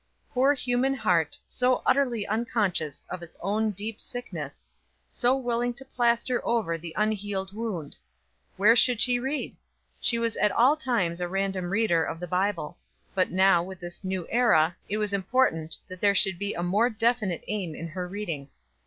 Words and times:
Poor 0.33 0.55
human 0.55 0.95
heart, 0.95 1.37
so 1.45 1.83
utterly 1.85 2.25
unconscious 2.25 3.05
of 3.11 3.21
its 3.21 3.37
own 3.39 3.69
deep 3.69 3.99
sickness 3.99 4.67
so 5.07 5.37
willing 5.37 5.75
to 5.75 5.85
plaster 5.85 6.43
over 6.43 6.75
the 6.75 6.95
unhealed 6.97 7.53
wound! 7.53 7.95
Where 8.57 8.75
should 8.75 8.99
she 8.99 9.19
read? 9.19 9.55
She 9.99 10.17
was 10.17 10.35
at 10.37 10.51
all 10.51 10.75
times 10.75 11.21
a 11.21 11.27
random 11.29 11.69
reader 11.69 12.03
of 12.03 12.19
the 12.19 12.25
Bible; 12.27 12.79
but 13.13 13.29
now 13.29 13.61
with 13.61 13.79
this 13.79 14.03
new 14.03 14.25
era 14.31 14.75
it 14.89 14.97
was 14.97 15.13
important 15.13 15.77
that 15.87 16.01
there 16.01 16.15
should 16.15 16.39
be 16.39 16.55
a 16.55 16.63
more 16.63 16.89
definite 16.89 17.43
aim 17.47 17.75
in 17.75 17.87
her 17.89 18.07
reading. 18.07 18.49